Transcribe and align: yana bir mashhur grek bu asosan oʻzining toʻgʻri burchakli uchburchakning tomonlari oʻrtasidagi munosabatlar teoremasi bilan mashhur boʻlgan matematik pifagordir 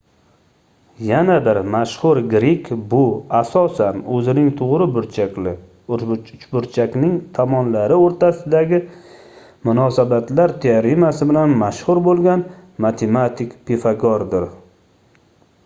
yana 1.07 1.33
bir 1.47 1.57
mashhur 1.73 2.19
grek 2.29 2.69
bu 2.93 3.01
asosan 3.39 3.99
oʻzining 4.15 4.47
toʻgʻri 4.61 4.87
burchakli 4.95 5.53
uchburchakning 5.97 7.11
tomonlari 7.37 7.99
oʻrtasidagi 8.05 8.79
munosabatlar 9.69 10.55
teoremasi 10.65 11.27
bilan 11.33 11.55
mashhur 11.65 12.01
boʻlgan 12.09 12.45
matematik 12.87 13.53
pifagordir 13.71 14.49